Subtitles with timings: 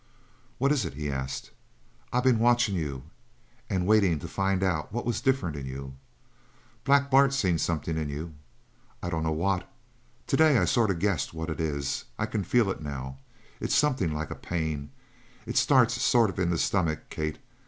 [0.57, 1.51] "What is it?" he asked.
[2.11, 3.03] "I been watchin' you,
[3.69, 5.93] and waitin' to find out what was different in you.
[6.85, 8.33] Black Bart seen something in you.
[9.03, 9.71] I dunno what.
[10.25, 12.05] Today I sort of guessed what it is.
[12.17, 13.19] I can feel it now.
[13.59, 14.89] It's something like a pain.
[15.45, 17.37] It starts sort of in the stomach, Kate.